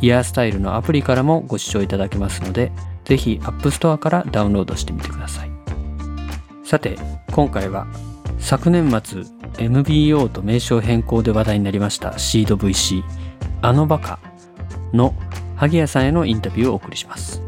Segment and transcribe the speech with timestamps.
[0.00, 2.72] イヤースタイルのアプリからもご視聴いただけますので
[3.04, 5.50] ぜひ App Store からダウンロードしてみてください。
[6.64, 6.96] さて
[7.32, 7.86] 今回は
[8.38, 9.22] 昨年末
[9.58, 13.02] MBO と名称変更で話題になりましたシード VC
[13.62, 14.18] あのバカ
[14.92, 15.14] の
[15.56, 17.42] 萩谷さんへのインタビューをお送りします。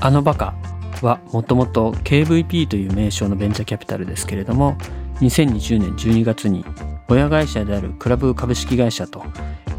[0.00, 0.54] あのバカ
[1.02, 4.76] はもともと KVP という名称のベンチャーキャピタルですけれども
[5.20, 6.64] 2020年12月に
[7.08, 9.24] 親会社であるクラブ株式会社と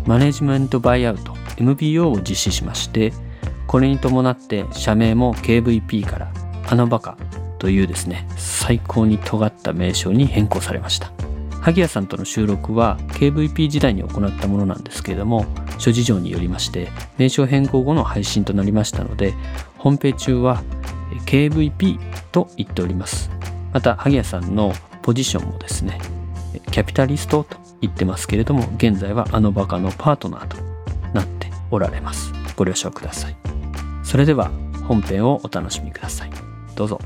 [0.06, 3.14] マネジメントバイアウト MBO を実施しまして
[3.68, 6.34] これに伴って社名も KVP から
[6.68, 7.18] あのバカ
[7.60, 11.12] というですね最高に尖った名称に変更されました。
[11.62, 15.46] 萩谷さんとの収録は KVP 時代に行ったものなんですけれども
[15.78, 19.34] 諸事情によりまして名称変更後の配信となりましたので
[19.78, 20.64] 本編中は
[21.26, 22.00] KVP
[22.32, 23.30] と言っております。
[23.74, 26.00] また萩谷さんのポジションもですね
[26.72, 30.58] キャピタリストと言ってますけれども現在はあのバカのパートナーと
[31.14, 32.34] なっておられます。
[32.56, 33.36] ご了承ください。
[34.04, 34.52] それでは
[34.88, 36.32] 本編をお楽しみください。
[36.76, 37.00] どうぞ。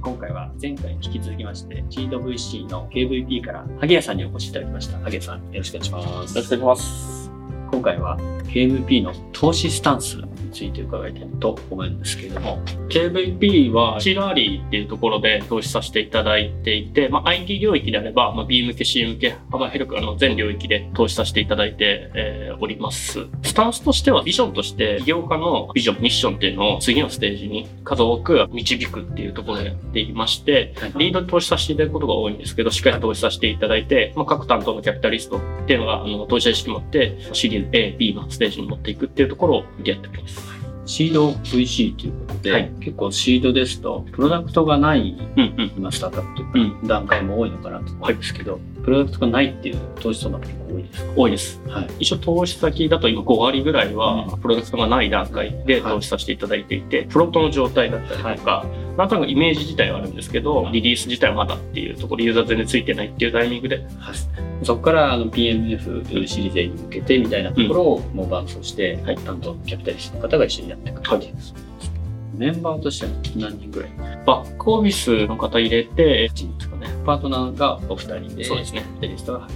[0.00, 4.98] 今回は前回に引き続きましてシード VC の KVP から萩谷さんにお越しいただきました。
[4.98, 6.06] 萩谷さんよろしくお願いします。
[6.06, 7.30] よろしくお願いします。
[7.70, 10.18] 今回は KVP の投資スタンス
[10.52, 40.41] ついて伺いたいと思うんですけれども KVP はシーラーリーっていうところで投資させていただいていて、まあ、IT 領域であれば、まあ、B 向け C 向け幅広くあの全領域で投資させていただいて、えー、おりますスタンスとしてはビジョンとして起業家のビジョンミッションっていうのを次のステージに数多く導くっていうところでやっていまして、リードで投資させていただくことが多いんですけどしっかり投資させていただいて、まあ、各担当のキャピタリストっていうのがあの投資者意識持ってシリーズ A、B のステージに持っていくっていうところをやっております。
[40.84, 51.12] シード VC ということで、はい、結構シードですと、プロダクトがない、うんうん、今スタートアップというか、段階も多いのかなと思うんですけど、はい、プロダクトがないっていう投資相談結構多いですか？
[51.16, 51.60] 多いです。
[51.68, 58.66] はい、一応投資先だと今5割ぐらいは、プロダクトがない段階で投資させていただいていて、はい、プロットの状態だったりとか、
[58.96, 64.14] なんとなくイメージ自体はあるんですけど、リリース自体はまだっていうところ、ユーザー全然ついてないっていうタイミングで、はい、
[64.62, 71.54] そこからあの PMF シリーズに向けてみたいなところをもう伴走して、はい、担当キャピタリストの方が一緒にやっていく感じです。
[72.36, 73.90] メンバーとしては何人ぐらい？
[74.26, 76.88] バックオフィスの方入れて、1人ですかね。
[77.04, 78.80] パートナーがお二人で、そうですね。
[78.80, 79.48] キャピタリストがは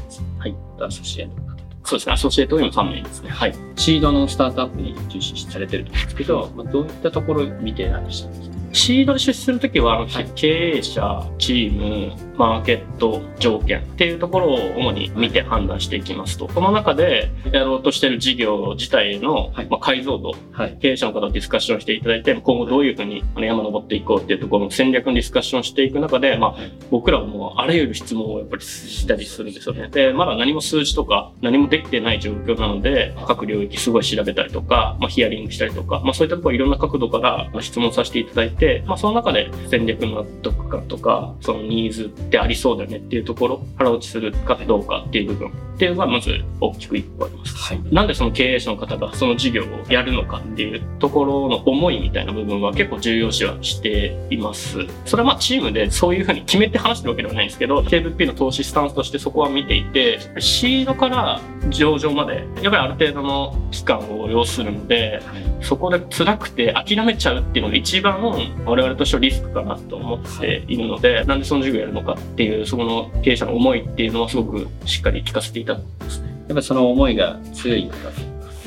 [0.46, 0.54] い。
[0.80, 1.40] アソシエの方
[1.84, 2.12] そうですね。
[2.12, 3.30] アソシエイト今3名ですね。
[3.30, 3.54] はい。
[3.76, 8.55] シードのスタートアップに重視されてると思うんですけど、まあ、どういったところを見てらっしゃるんですか？
[8.76, 16.46] シードで出資するときは、あの、経営者、チーム、マーケット、条件っていうところを主に見て判断していきますと。
[16.48, 26.56] この中でやろうとしている事業自体の、まあ、解像度、はい、経営者の方とディスカッションしていただいて、今後どういうふうに山登っていこうっていうところの戦略のディスカッションしていく中で、まあ、
[26.90, 29.88] 僕らはもうあらゆる質問をやっぱりしたりするんですよね。
[29.88, 47.54] で、まだ何も数字とか何もできてない状況なので、各領域すごい調べたりとか、まあ、ヒアリングしたりとか、まあ、そういったところいろんな角度から質問させていただいて、まあ、その中で戦略の納得感とか、そのニーズってありそうだよねっていうところ、腹落ちするかどうかっていう部分っていうのがまず大きく一個あります。
[47.54, 54.78] はい、なんでその経営者の方がその事業をやるのかっていうところの思いみたいな部分は結構重要視はしています。
[55.04, 65.20] それはまあチームでそういうふうに決めて話してるわけではないんですけど、KVP の投資スタンスとしてそこは見ていて、シードから上場まで、やっぱりある程度の期間を要するので、
[65.60, 68.22] そこで辛くて諦めちゃうっていうのが一番
[68.64, 70.76] 我々としてはリスクかなと思ってい。
[70.76, 76.28] るので、なんでその授業やるのかっていう、そこの経営者の思いっていうのはすごくしっかり聞かせていただきますね。
[76.48, 77.96] やっぱその思いが強い方、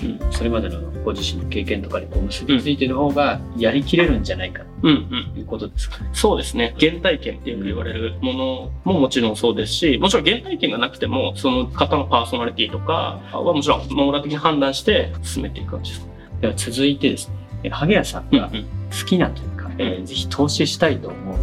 [0.04, 6.76] うん、それまでのご自身の経験とかにこう結びついてる方がやりきれるんじゃないかということですかね、うんうん、そうですね。
[6.80, 16.12] 原体験ってよく言われるものももちろんそうですし、もちろん原体験がなくても、その方のパーソナリティとかはもちろん網羅的に判断して進めていく感じですか
[16.42, 17.30] では続いてです
[17.64, 19.49] ね、萩谷さんが好きなという
[19.80, 21.38] えー、ぜひ投資したいと思う、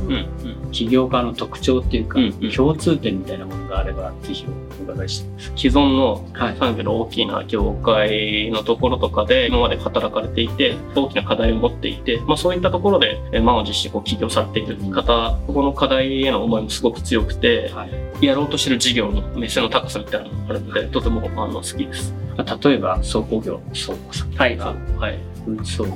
[0.71, 4.47] 起業家の特徴っていうか、うんうん、共通点みたいなものがあれば、ぜひ
[4.81, 5.59] お伺いしたい。
[5.59, 6.29] 既存の
[6.59, 17.87] 産業の大きな業界のところとかで、今まで働かれていて、大きな課題を持っていて、まあそういったところで、満を持してこう起業されている方、ここの課題への思いもすごく強くて、は
[18.21, 22.15] い、やろうとしてる事業の目線の高さみたいなのがあるのでとてもあの好きです。
[22.63, 24.57] 例えば倉庫業の倉庫さんはい。
[24.57, 25.19] がはい。
[25.47, 25.93] 運送業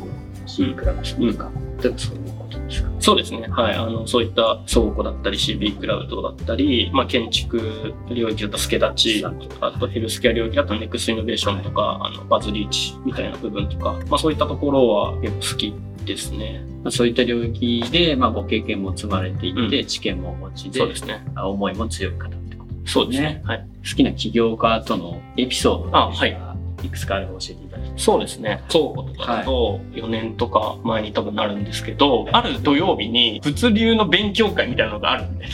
[0.47, 1.51] C クラブさんとか、
[1.83, 2.91] 例えばそういうことですか？
[3.01, 3.47] そうですね。
[3.51, 3.75] はい。
[3.75, 9.25] あの、そういった倉庫だったり CB クラウドだったり、まあ、建築領域だった助立ち、
[9.61, 15.75] あとヘルスケア領域だとネクストイノベーションとか、あの、バズリーチみたいな部分とか、まあ、そういったところは結構好き
[16.05, 16.65] ですね。
[16.83, 21.23] まあそういった領域で、まあ、ご経験も積まれていて、う知見もお持ちでそうですね。
[21.35, 23.43] あ思いも強い方ってことそうですね。
[23.45, 23.67] はい。
[23.83, 26.39] 好きな起業家とのエピソードあはい
[26.83, 28.63] いくつかあれば教えていただそうですね。
[28.69, 35.47] 倉庫とかだと4年とか前に多分なるんですけど、ある土曜日に物流の勉強会みたいなのがあるんで、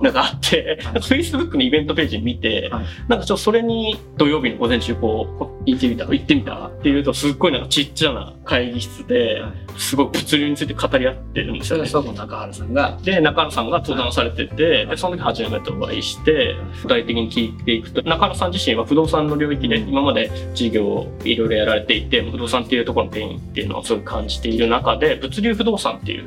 [0.00, 2.84] なんかあって、なんか Facebook のイベントページ見て、はい。
[3.08, 9.42] なんかちょっとそれに土曜日の午前中こう、こ行ってみた行ってみたっていうと、すっごいなんかちっちゃな会議室で、
[9.76, 11.86] すごい物流について語り合ってるんですよね。
[11.86, 12.98] それは倉庫の中原さんが。
[13.02, 26.24] で、中原さんが登壇されてて、で、その時初めてお会いして、具体的に聞いていくと、中原さん自身は不動産の領域で今まで事業をいろいろやられていて、不動産っていうところのペインっていうのをすごい感じている中で、物流不動産っていう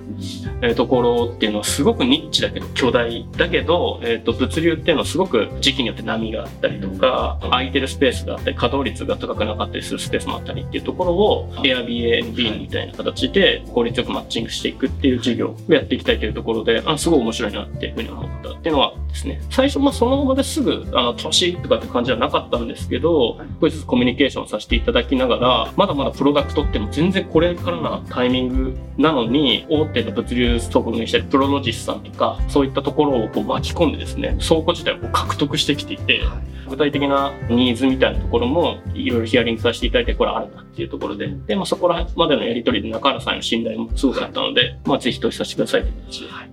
[0.62, 13.33] えーところっていうのはすごくニッチだけど巨大だけど、えー、と物流っていうのはすごく時期によって波があったりとか空いてるスペースがあったり稼働率が高くなかったりするスペースもあったりっていうところを Airbnb みたいな形で
[13.74, 18.50] 効率よくマッチングしていくっていう事業をやっていきたいというところであすごい面白いなっていうふうに思った。
[18.50, 19.42] っていうのはですね。
[19.50, 36.22] 最初まあその場ですぐあの年とかって感じはなかったんですけど少しずつコミュニケーションさせていただきながらまだまだプロダクトっても全然これからなタイミングなのに大手の物流倉庫にしたりプロロジスさんとかそういったところをこう巻き込んでですね倉庫自体を獲得してきていて
[36.70, 41.28] 具体的なニーズみたいなところもいろいろヒアリングさせていただいてこれあるなっていうところで。
[41.28, 46.50] で、まあ、そこらまでのやり取りで中原さんへの信頼もすごくあったので、まあ、ぜひ投資させてくださいという形で、はい。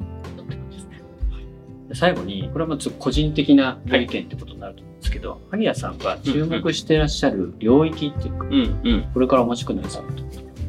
[1.93, 9.11] 最後にこれはもうちょっと個人的なご意見ってことになると思うんですけど、萩谷さんが注目していらっしゃる領域っていうか、うんうん。
[9.13, 10.23] これからお持ちくなりさると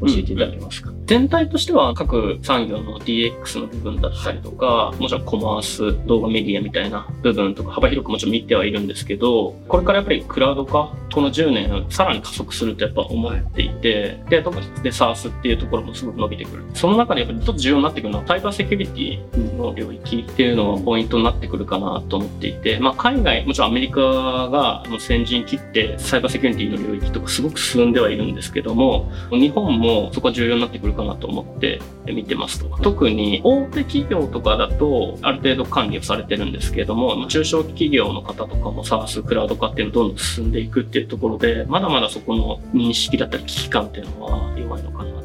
[0.04, 16.64] 教えていただけますか、全体としては各産業の DX の部分だったりとか、もちろんコマース、動画メディアみたいな部分とか幅広くもちろん見てはいるんですけど、これからやっぱりクラウド化、この10年さらに加速するとやっぱ思っていて、で、特にで SARS っていうところもすごく伸びてくる。
[16.74, 32.68] その中でやっぱりちょっと重要になってくるのはサイバーセキュリティの領域っていうのがポイントになってくるかなと思っていて、まあ海外、もちろんアメリカが先陣切ってサイバーセキュリティの領域とかすごく進んではいるんですけども、日本もそこは重要になってくるかなと思って見てますと。
[32.82, 45.21] 特に大手企業とかだとある程度管理をされてるんですけれども、中小企業の方とかも SARS、クラウド化っていうのどんどん進んでいくっていうところで、まだまだそこの認識だったり危機感っていうのは弱いのかな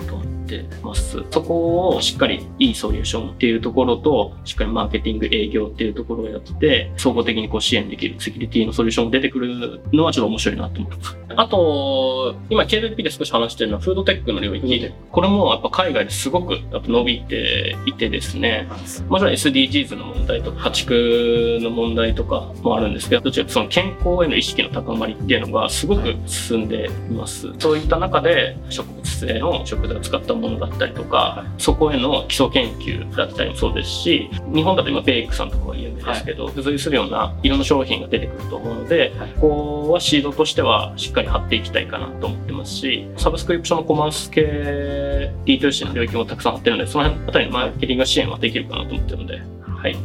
[0.48, 1.24] ってます。
[1.30, 11.18] そこをしっかりいいソリューションっていうところと、しっかりマーケティング営業っていうところをやって、総合的にこう支援できるセキュリティのソリューションが出てくるのはちょっと面白いなと思ってます。
[11.36, 18.68] あと、今 KDP で少し話してるのはフードテックの領域で、これもやっぱ海外ですごくやっぱ伸びていてですね、
[19.10, 27.54] もちろん SDGs の問題とか、家畜の問題とかもあるんですけど、どちらかその健康への意識の高まりっていうのがすごく進んでいます。
[27.60, 49.96] そういった中で植物性の食材を使ったものだったりとか、そこへの基礎研究だったりもそうですし、日本だと今ベイクさんとかは有名ですけど、付随するようないろんな商品が出てくると思うので、ここはシードとしてはしっかり張っていきたいかなと思ってますし、サブスクリプションのコマース系 D2C の領域もたくさん張ってるので、その辺あたりのマーケティング支援はできるかなと思ってるので、はい。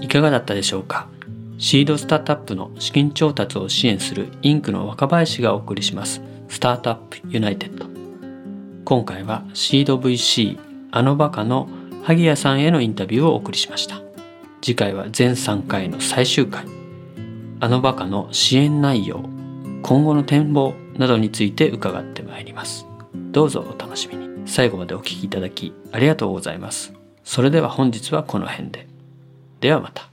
[0.00, 1.08] いかがだったでしょうか？
[1.58, 6.22] シードスタートアップの資金調達を支援するインクの若林がお送りします。
[6.48, 7.86] スタートアップユナイテッド。
[8.84, 10.56] 今回はシード VC
[10.92, 11.68] あのバカの
[12.04, 14.00] 萩谷さんへのインタビューをお送りしました。
[14.62, 16.64] 次回は全3回の最終回。
[17.58, 19.28] あのバカの支援内容
[19.82, 22.86] 今後の展望などについて伺ってまいります。
[23.32, 24.28] どうぞお楽しみに。
[24.46, 26.94] 最後までお聞きいただきありがとうございます。
[27.24, 28.86] それでは本日はこの辺で。
[29.58, 30.08] ではまた。